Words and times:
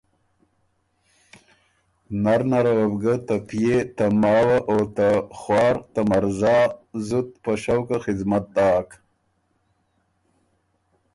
نرنره 2.23 2.71
وه 2.79 2.85
بُو 2.89 2.95
ګۀ 3.01 3.15
ته 3.27 3.35
پئے، 3.47 3.77
ته 3.95 4.05
ماوه، 4.21 4.57
او 4.69 4.77
ته 4.95 5.07
خوار 5.39 5.75
ته 5.93 6.01
مرزا 6.09 6.57
زُت 7.07 7.29
په 7.43 7.51
شوقه 7.63 7.97
خدمت 8.05 8.45
داک۔ 8.55 8.89